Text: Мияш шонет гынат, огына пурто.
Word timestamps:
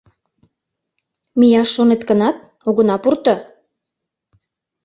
Мияш 1.39 1.69
шонет 1.75 2.01
гынат, 2.09 2.37
огына 2.67 2.95
пурто. 3.03 3.35